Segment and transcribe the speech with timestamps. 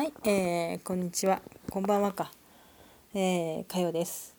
[0.00, 1.42] はい、えー、こんにちは。
[1.68, 2.32] こんばんはか。
[3.12, 4.34] えー、かよです。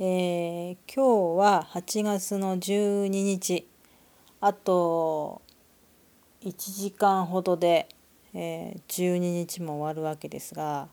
[0.00, 3.68] えー、今日は8月の12日。
[4.40, 5.42] あと
[6.42, 7.88] 1時間ほどで、
[8.34, 10.88] えー、12日も終わるわけですが、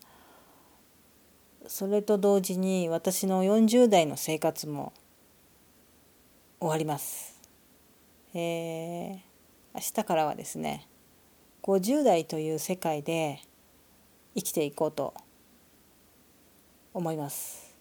[1.66, 4.94] それと同時に私の40代の生活も
[6.60, 7.42] 終わります。
[8.36, 9.16] えー、
[9.74, 10.88] 明日からはですね、
[11.64, 13.42] 50代という世界で
[14.36, 15.14] 生きていこうと
[16.94, 17.76] 思います。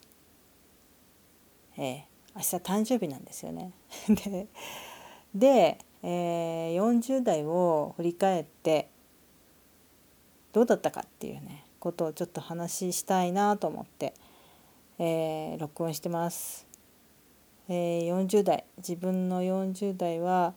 [1.77, 2.03] えー、
[2.35, 3.71] 明日誕生日なんですよね。
[4.09, 4.47] で
[5.33, 8.89] で、えー、40代を振り返って
[10.51, 14.13] どうだったかっていうねことをちょっと話したいなと思って、
[14.99, 16.67] えー、録音してます。
[17.69, 20.53] えー、40代自分の40代は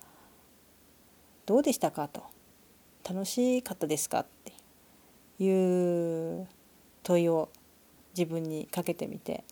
[1.47, 2.25] どうでしたかと
[3.09, 4.53] 楽しかったですかって
[5.39, 6.47] いう
[7.03, 7.49] 問いを
[8.17, 9.45] 自分にかけてみて。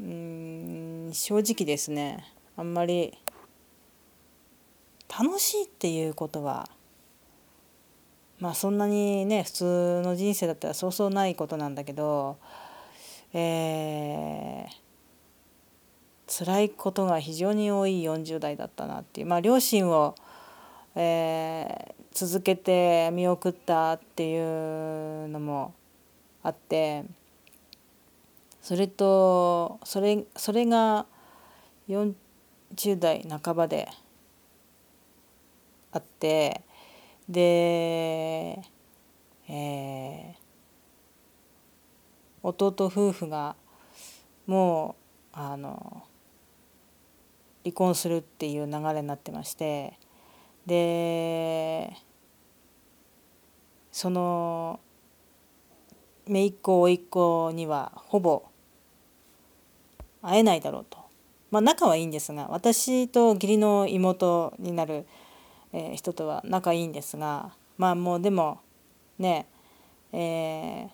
[0.00, 2.24] うん正直ですね
[2.56, 3.16] あんまり
[5.08, 6.68] 楽しいっていうことは
[8.40, 12.38] まあそんなにね普通の人生だったらそうそうないことなんだけど
[13.34, 19.26] えー、辛いことが非常に多い40代だったなっていう。
[19.26, 20.14] まあ両親を、
[20.94, 25.74] えー、続けて見送ったっていうのも
[26.42, 27.04] あって
[28.60, 31.06] それとそれそれが
[31.88, 32.14] 40
[32.98, 33.88] 代半ばで
[35.90, 36.62] あって
[37.28, 38.62] で、
[39.48, 40.36] えー、
[42.42, 43.56] 弟夫婦が
[44.46, 44.96] も
[45.34, 46.02] うあの
[47.64, 49.98] 離婚するっていう流れになってまして
[50.66, 50.74] で
[54.02, 54.80] その
[56.26, 58.42] 姪っ子甥っ子にはほぼ
[60.22, 60.98] 会えないだろうと。
[61.52, 65.06] まあ仲はいいんですが私と義理の妹になる、
[65.72, 68.58] え、人とは仲いいんですがまあもうでも
[69.20, 69.46] ね
[70.10, 70.90] えー、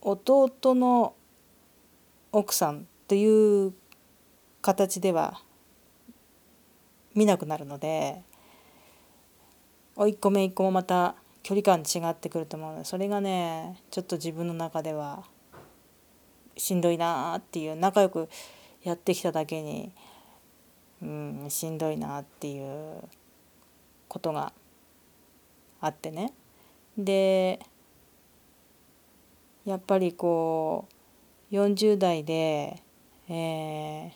[0.00, 1.16] 弟の
[2.30, 3.72] 奥さんという
[4.62, 5.40] 形では
[7.16, 8.22] 見なくなるので
[9.96, 15.24] 甥っ子姪っ子もまた距離感違ってくると思うのでそれがねちょっと自分の中では
[16.56, 18.28] しんどいなっていう仲良く
[18.82, 19.92] やってきただけに、
[21.02, 23.02] うん、しんどいなっていう
[24.08, 24.52] ことが
[25.80, 26.32] あってね。
[26.96, 27.60] で
[29.64, 30.88] やっぱりこ
[31.50, 32.82] う40代で、
[33.28, 34.10] えー、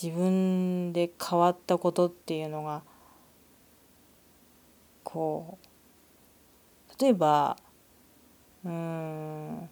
[0.00, 2.82] 自分で変わったことっていうのが
[5.12, 7.02] こう。
[7.02, 7.56] 例えば
[8.64, 9.68] うん。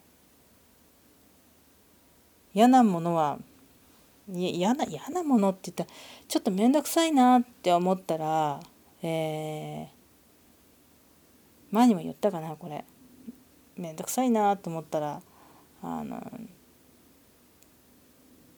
[2.53, 3.39] 嫌なものは
[4.29, 5.91] 嫌な嫌なものって言ったら
[6.29, 8.61] ちょっと面倒くさいなって思ったら、
[9.03, 12.85] えー、前にも言ったかなこれ。
[13.77, 15.23] 面倒くさいなと思ったら
[15.83, 16.21] あの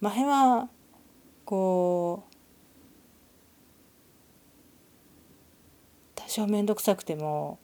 [0.00, 0.68] 前は
[1.44, 2.31] こう
[6.32, 7.58] 多少面倒くさくても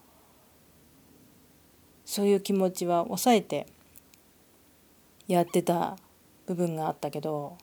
[2.05, 3.67] そういう気持ちは抑えて
[5.27, 5.97] やってた
[6.47, 7.57] 部分があったけど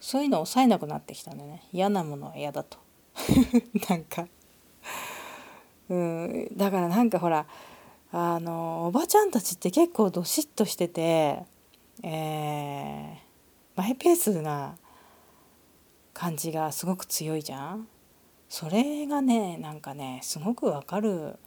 [0.00, 1.62] そういうの抑えなくなってきたんでね。
[1.72, 2.78] 嫌なものは嫌だと。
[3.90, 4.26] なんか。
[5.90, 6.48] うん。
[6.56, 7.46] だからなんかほら
[8.12, 11.44] あのおばちゃんたちって結構どしっとしてて、
[12.02, 13.16] えー、
[13.74, 14.76] マイペースな
[16.14, 17.88] 感じがすごく強いじゃん。
[18.48, 21.38] それがねなんかねすごくわかる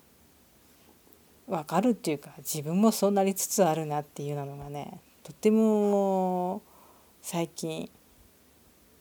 [1.47, 6.61] わかるっていうか自分もそうなりつつあるなっていうのがねとっても
[7.21, 7.89] 最近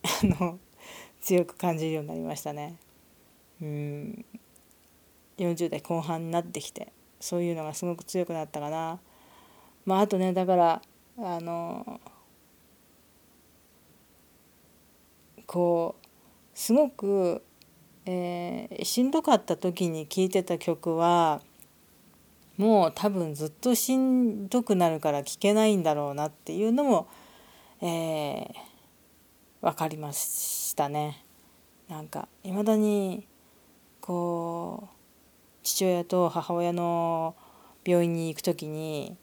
[0.03, 0.59] あの
[1.21, 2.77] 強く感じるようになりましたね。
[3.61, 4.25] うん
[5.37, 8.99] 40代後半になってきてそういうのがすごく強くなったかな。
[9.85, 10.81] まああとねだから
[11.17, 11.99] あの
[15.45, 16.07] こう
[16.53, 17.43] すごく
[18.11, 21.41] えー、しんどかった時に聴いてた曲は
[22.57, 27.07] もう多分ずっとしんどくなるから聴けないんだろうなっていうのも、
[27.83, 28.49] えー、
[29.61, 31.23] 分かりましたね。
[31.87, 33.27] なんかいまだに
[34.01, 34.95] こう
[35.61, 37.35] 父親と母親の
[37.85, 39.17] 病院に行く時に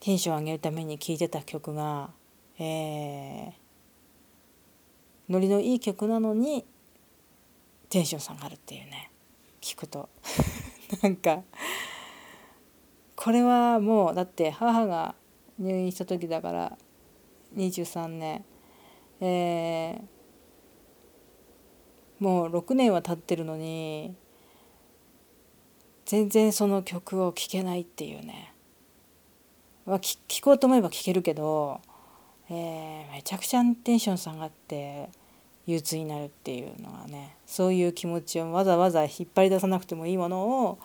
[0.00, 2.08] テンション上げるために聴いてた曲が、
[2.58, 3.52] えー、
[5.28, 6.64] ノリのいい曲なのに
[7.88, 9.10] テンション下がるっていうね。
[9.60, 10.08] 聞くと。
[11.02, 11.42] なんか
[13.16, 15.14] これはもうだって母が
[15.58, 16.78] 入院した時だから
[17.56, 18.44] 23年。
[19.20, 24.14] えー、もう6年は経ってるのに
[26.04, 28.54] 全然その曲を聴けないっていうね。
[29.86, 31.80] 聴こうと思えば聴けるけど、
[32.50, 35.08] えー、めちゃくちゃテンション下がって
[35.68, 40.78] 憂鬱になるっていうのはねそういう気持ちをわざわざ引っ張り出さなくてもいいものを、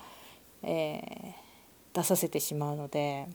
[0.62, 3.30] えー、出させてしまうので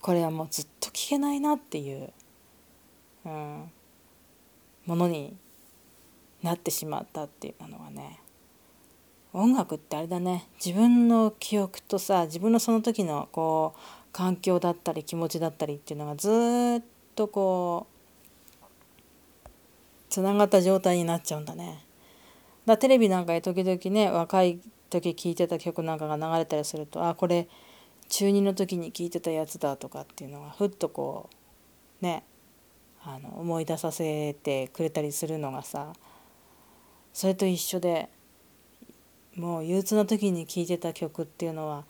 [0.00, 2.12] これはもうずっと聴けないなっていう、
[3.24, 3.70] うん、
[4.84, 5.36] ものに
[6.42, 8.18] なってしまったっていうのはね
[9.32, 13.80] 音楽ってあれだね自分の記憶とさ自分のその時のこう
[14.10, 16.28] 環境だったり気持ちだったりっていうのがず
[16.80, 16.82] っ
[17.14, 17.91] とこう
[20.12, 21.86] つながった状態になっちゃうんだね。
[22.66, 24.60] だテレビなんかで時々ね若い
[24.90, 27.48] 時聴いてた曲なんかが流れたりするとあこれ
[28.10, 31.30] 中2の時に聴いてたやつだとかっていうのがふっとこ
[32.02, 32.24] うね
[33.02, 35.94] あの思い出させてくれたりするのがさ
[37.14, 38.10] それと一緒で
[39.34, 41.84] もう憂鬱な時に聴いてた曲っていうのは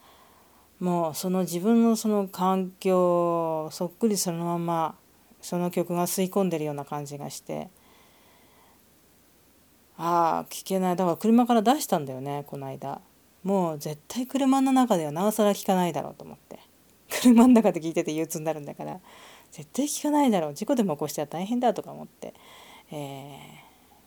[0.78, 4.94] もうその自分のその環境をそっくりそのまま
[5.40, 7.69] その曲が吸い込んでるような感じがして
[10.04, 10.96] ああ聴けない。
[10.96, 13.00] だから車から出したんだよねこの間。
[13.44, 16.58] もう絶対車の中ではなおさら聞かないだろうと思って。
[17.08, 18.99] 車の中で聞いてて憂鬱になるんだから。
[19.52, 20.54] 絶対聞かないだろう。
[20.54, 22.34] 事故でも起こしたら大変だとか思って、
[22.90, 23.37] え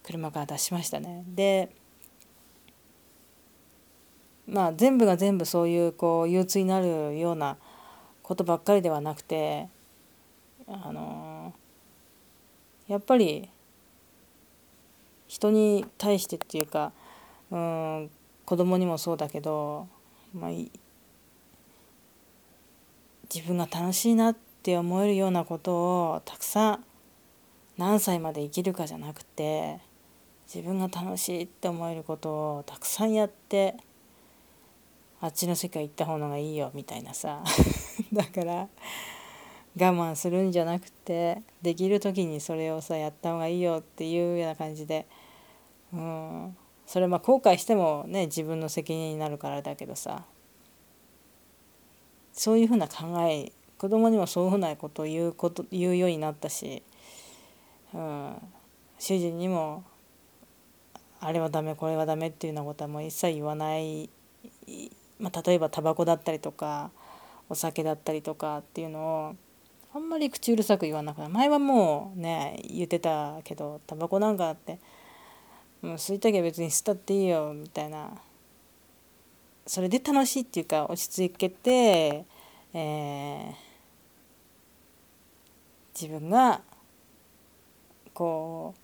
[0.03, 1.23] ー、車から出しましたね。
[1.27, 1.69] で
[4.47, 7.57] まあ全部が全部そういうこう憂鬱になるような
[8.21, 9.69] ことばっかりではなくて
[10.67, 13.49] あのー、やっぱり
[15.27, 16.91] 人に対してっていうか
[17.51, 18.09] うん
[18.45, 19.87] 子供にもそうだけど、
[20.33, 20.51] まあ、
[23.33, 25.73] 自分が楽しいなって思えるようなこと
[26.11, 26.83] をたくさん
[27.77, 29.79] 何歳まで生きるかじゃなくて
[30.53, 33.75] 自分が楽しいって思えることをたくさんやって
[35.21, 37.43] あっちの世界行った方がいいよみたいなさ。
[38.13, 38.67] だから
[39.77, 45.05] 我慢するんじゃなくてできる時にそれをさやった方がいいよっていうような感じで。
[45.93, 46.57] うん。
[46.85, 50.23] それまあ後悔してもね自分の責任になるからだけどさ。
[52.35, 56.83] そういうふうな考え子供にもそういうふうなことを言うこと言うようになったし、
[57.93, 58.35] うん、
[58.99, 59.83] 主人にも
[61.21, 64.09] あれはダメこれはダメっていうようなことはもう一切言わない、
[65.17, 66.91] まあ、例えばタバコだったりとか
[67.47, 69.35] お酒だったりとかっていうのを
[69.95, 74.77] あんまり口うるさく言わなくて前はもうね言ってたけどタバコなんかあって
[75.81, 78.11] もう吸いたきゃ別に吸ったっていいよみたいな。
[79.65, 82.25] それで楽しいっていうか落ち着けて、
[82.73, 83.53] えー、
[85.99, 86.61] 自分が
[88.13, 88.75] こ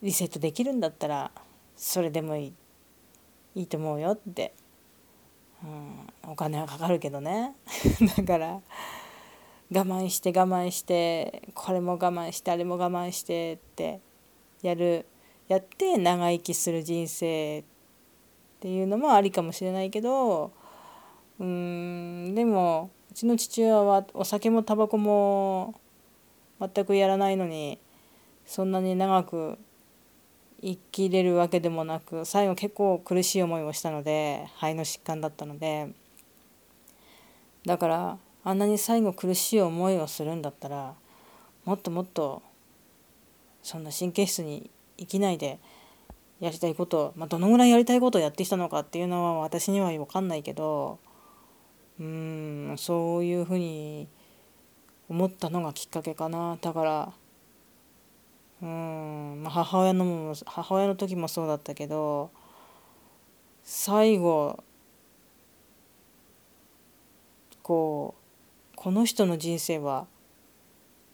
[0.00, 1.32] うリセットできるんだったら
[1.76, 2.52] それでもいい
[3.56, 4.54] いいと思うよって、
[5.64, 7.54] うん、お金はかかるけどね。
[8.16, 8.60] だから
[9.74, 14.00] 我慢して我慢してこれも我慢してあれも我慢してって
[14.60, 15.06] やる
[15.48, 17.64] やって長生きする人生っ
[18.60, 20.52] ていうのもありかもしれないけど
[21.40, 25.74] うんでもうちの父親はお酒もタバコも
[26.60, 27.78] 全くやらないのに
[28.44, 29.58] そんなに長く
[30.62, 35.92] 生きれるわけでもなく最後結構苦しい思いをしたので肺の疾患だったので。
[37.64, 40.94] だからあんなに最後苦しい思いをするんだったら
[41.64, 42.42] もっともっと
[43.62, 45.58] そんな神経質に生きないで
[46.40, 50.98] やりたいこと、まあ、どのぐらいやりたいことをやってきたのかっていうのは私には分かんないけど
[52.00, 54.08] うんそういうふうに
[55.08, 56.56] 思ったのがきっかけかな。
[56.60, 57.12] だから
[58.62, 62.30] うん、まあ、母親のも母親の時もそうだったけど
[63.62, 64.62] 最後
[67.62, 68.21] こう
[68.82, 70.06] この人の人生は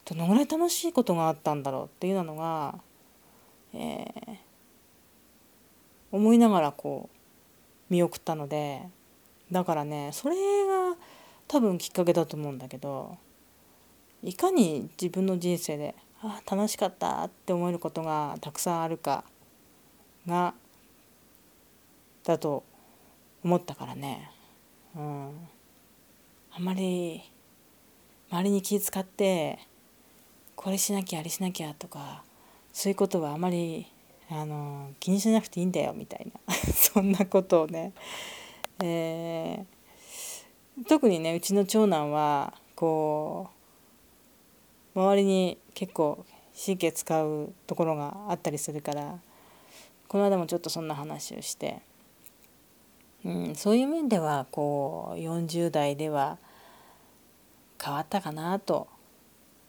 [0.06, 2.78] どのぐらい楽しいことがあったんだろうっていうのが
[3.74, 4.36] えー、
[6.10, 8.82] 思いながらこう見送ったので
[9.52, 10.96] だからねそれが
[11.46, 13.18] 多分きっかけだと思うんだけど
[14.22, 19.24] いかに自分の人生であ楽しかったって思えることがたくさんあるか
[20.26, 20.54] が
[22.24, 22.64] だと
[23.44, 24.30] 思ったからね、
[24.96, 25.28] うん、
[26.50, 27.22] あまり
[28.30, 29.58] 周りに気遣って
[30.54, 32.22] これしなきゃあれしなきゃとか
[32.72, 33.86] そういうことはあまり、
[34.30, 36.54] あの気にしなくていいんだよみたいな。
[36.74, 37.92] そんなことをね、
[38.82, 43.48] えー、特にねうちの長男はこ
[44.94, 49.18] う周りに結構神経使うところがあったりするから
[50.06, 51.80] この間もちょっとそんな話をして、
[53.24, 56.38] うん、そういう面ではこう40代では
[57.82, 58.88] 変わったかなと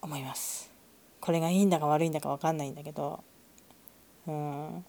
[0.01, 0.71] 思います。
[1.21, 3.23] これがいいんだか悪いんだか分かんないんだけど。
[4.27, 4.85] うん、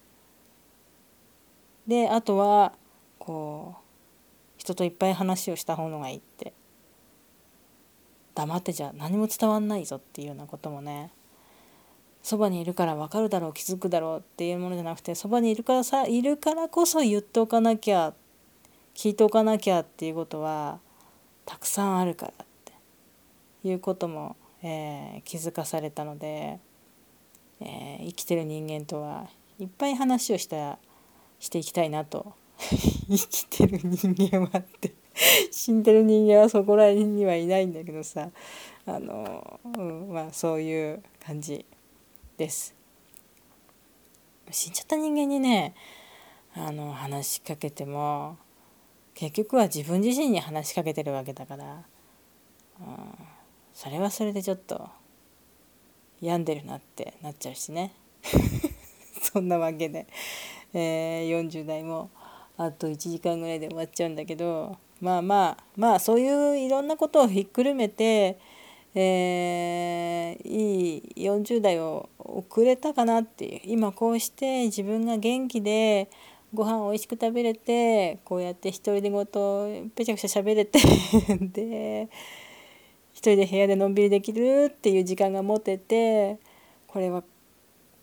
[1.87, 2.73] であとは
[3.19, 3.81] こう
[4.59, 6.53] 人といっぱい話をした方がいいって。
[8.35, 11.11] 黙ってじゃ何も伝わんないぞっていうようなこともね。
[12.23, 18.13] そばにいるから分かるだろう気づくだろうっていうものじゃなくてそばにいるからさいるからこそ言っておかなきゃ
[18.95, 20.81] 聞いておかなきゃっていうことは
[21.47, 22.50] たくさんあるから。
[23.65, 26.61] いうことも、えー、気づかされたので
[27.61, 30.79] えー、生きてる人間とはいっぱい話をした
[31.39, 32.35] していきたいなと。
[33.09, 34.93] 生きてる人間はって。
[35.51, 38.31] 死んでる人間はそこら辺にはいないんだけどさ。
[38.87, 41.65] あの、うん、まあそういう感じ
[42.37, 42.75] です。
[44.51, 45.75] 死んじゃった人間にね
[46.55, 48.37] あの話しかけても
[49.15, 51.85] 結局は自分自身に話しかけてるわけだから、
[53.75, 54.89] それはそれでちょっと
[56.21, 57.93] 病んでるなってなっちゃうしね。
[59.23, 60.07] そんなわけで、
[60.75, 62.11] えー、40代も
[62.57, 68.39] あと1時間ぐらいで終わっちゃうんだけどまあまあまあそういういろんなことをひっくるめて、
[68.95, 73.61] えー、いい40代を送れたかなっていう。
[73.65, 76.11] 今こうして自分が元気で
[76.53, 80.81] ご飯を美味しく食べれてこうやって独り言ぺちゃくちゃ喋れて
[81.41, 82.09] で
[83.21, 86.39] 人で部屋でのんびりできるっていう時間が持てて
[86.87, 87.23] これは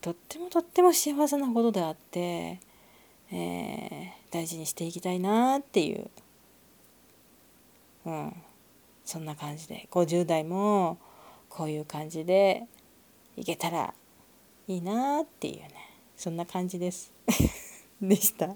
[0.00, 2.60] とってもとっても幸せなことであって、
[3.32, 6.08] えー、大事にしていきたいなっていう、
[8.06, 8.32] うん、
[9.04, 9.88] そんな感じで。
[9.90, 10.98] 50代も
[11.48, 12.62] こういう感じで
[13.36, 13.92] いけたら
[14.68, 15.72] いいなっていうね。
[16.16, 17.12] そんな感じです。
[18.00, 18.54] でした。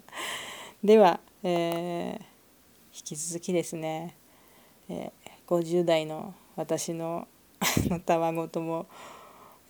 [0.85, 2.23] では、えー、
[2.95, 4.17] 引き続きですね、
[4.89, 7.29] えー、50代の私の
[8.07, 8.87] たわごとも、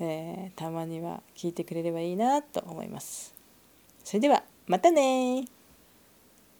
[0.00, 3.34] えー、たまには聞いてくれればいいなと思います。
[4.04, 5.44] それではまたね